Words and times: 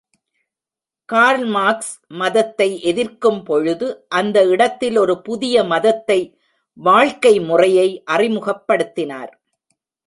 Curl 1.09 1.45
Marx 1.45 1.91
மதத்தை 2.13 2.81
எதிர்க்கும் 2.81 3.43
பொழுது, 3.43 3.87
அந்த 4.07 4.45
இடத்தில் 4.45 4.97
ஒரு 4.97 5.21
புதிய 5.21 5.63
மதத்தை 5.63 6.19
வாழ்க்கை 6.73 7.39
முறையை 7.41 8.03
அறிமுகப்படுத்தினார். 8.11 9.31